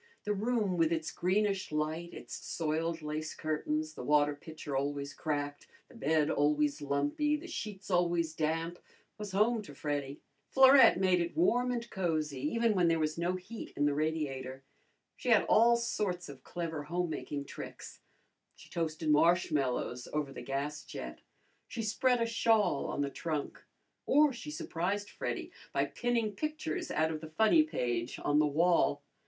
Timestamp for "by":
25.71-25.85